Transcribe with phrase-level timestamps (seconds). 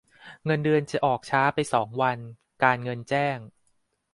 [0.45, 2.19] เงินเดือนจะออกช้าไปสองวัน
[2.63, 3.37] การเงินแจ้ง